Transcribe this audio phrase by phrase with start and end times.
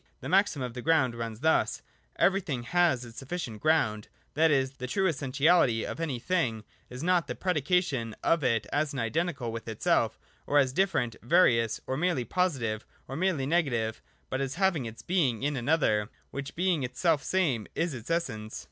[0.19, 1.83] The maxim of the Ground runs thus:
[2.15, 7.27] Everything has its Sufficient Ground: that is, the true essentiality of any thing is not
[7.27, 10.17] the predication of it as identical with itself,
[10.47, 14.01] or as different (various), or merely positive, or merely negative,
[14.31, 18.59] but as having its Being in an other, which, being its selfsame, is its essence.